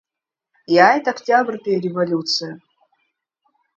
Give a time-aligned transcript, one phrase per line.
[0.75, 2.49] Иааит Октиабртәи ареволиуциа.